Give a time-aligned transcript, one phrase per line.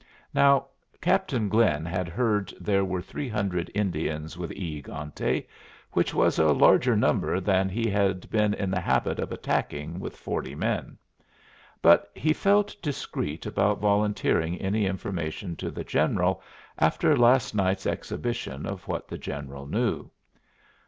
[0.33, 0.65] Now
[0.99, 5.45] Captain Glynn had heard there were three hundred Indians with E egante,
[5.91, 10.17] which was a larger number than he had been in the habit of attacking with
[10.17, 10.97] forty men.
[11.83, 16.41] But he felt discreet about volunteering any information to the General
[16.79, 20.09] after last night's exhibition of what the General knew.